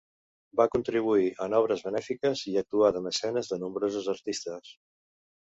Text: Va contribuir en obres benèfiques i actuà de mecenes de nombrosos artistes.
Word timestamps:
Va 0.59 0.65
contribuir 0.75 1.27
en 1.47 1.55
obres 1.57 1.83
benèfiques 1.89 2.43
i 2.53 2.55
actuà 2.63 2.91
de 2.97 3.05
mecenes 3.11 3.53
de 3.53 3.63
nombrosos 3.65 4.11
artistes. 4.19 4.73